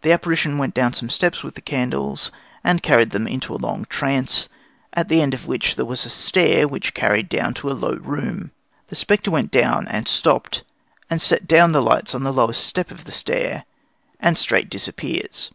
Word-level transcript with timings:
The 0.00 0.12
apparition 0.12 0.56
went 0.56 0.72
down 0.72 0.94
some 0.94 1.10
steps 1.10 1.42
with 1.42 1.54
the 1.54 1.60
candles, 1.60 2.30
and 2.64 2.82
carried 2.82 3.10
them 3.10 3.26
into 3.26 3.52
a 3.54 3.60
long 3.60 3.84
trance, 3.90 4.48
at 4.94 5.08
the 5.10 5.20
end 5.20 5.34
of 5.34 5.46
which 5.46 5.76
there 5.76 5.84
was 5.84 6.06
a 6.06 6.08
stair 6.08 6.66
which 6.66 6.94
carried 6.94 7.28
down 7.28 7.52
to 7.52 7.70
a 7.70 7.76
low 7.76 7.96
room. 7.96 8.50
This 8.88 8.96
the 8.96 8.96
spectre 8.96 9.30
went 9.30 9.50
down, 9.50 9.86
and 9.88 10.08
stooped, 10.08 10.64
and 11.10 11.20
set 11.20 11.46
down 11.46 11.72
the 11.72 11.82
lights 11.82 12.14
on 12.14 12.22
the 12.24 12.32
lowest 12.32 12.64
step 12.66 12.90
of 12.90 13.04
the 13.04 13.12
stair, 13.12 13.66
and 14.20 14.38
straight 14.38 14.70
disappears." 14.70 15.50